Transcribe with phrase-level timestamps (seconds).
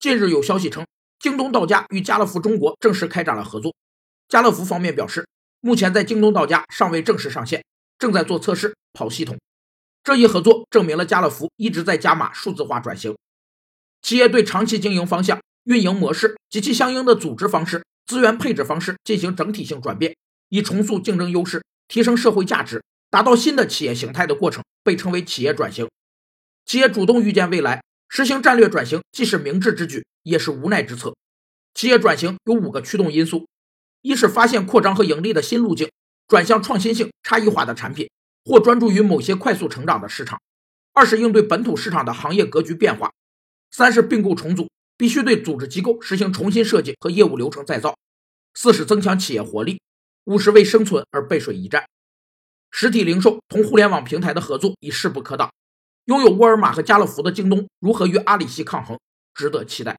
[0.00, 0.86] 近日有消息称，
[1.18, 3.74] 京东到家与家乐福中国正式开展了合作。
[4.28, 5.26] 家乐福方面表示，
[5.60, 7.64] 目前在京东到家尚未正式上线，
[7.98, 9.36] 正在做测试跑系统。
[10.04, 13.16] 这一合作证明了家乐福一直在加码数字化转型。
[14.00, 20.14] 企业对长期经营方向、运营模式及其相应的组织方式、资源配置方式进行整体性转变，
[20.48, 25.88] 以重塑竞争优势、提升社会价值、达到新的企业形态的过程，被称为企业转型。
[26.64, 31.14] 企业主动预见未来，实行战略转型，既是明智之举，也是无奈之策。
[31.74, 33.46] 企业转型有五个驱动因素：
[34.02, 35.90] 一是发现扩张和盈利的新路径，
[36.26, 38.10] 转向创新性、差异化的产品，
[38.44, 40.38] 或专注于某些快速成长的市场；
[40.92, 43.12] 二是应对本土市场的行业格局变化。
[43.70, 47.92] 三是并购重组，必须对组织机构实行重新设计和业务流程再造；
[48.54, 49.76] 四是增强企业活力；
[50.24, 51.84] 五是为生存而背水一战。
[52.70, 55.52] 实体零售同互联网平台的合作已势不可挡，
[56.08, 58.98] 拥有沃尔玛和家乐福的京东如何与阿里系抗衡，
[59.34, 59.98] 值得期待。